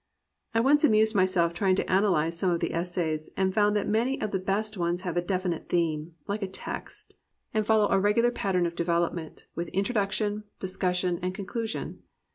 [0.55, 4.19] I once amused myseK trying to analyze some of the essays, and found that many
[4.19, 7.13] of the best ones have a definite theme, like a text,
[7.53, 11.35] and follow a regular plan of de 351 COMPANIONABLE BOOKS velopment, with introduction, discussion, and
[11.35, 11.99] con clusion.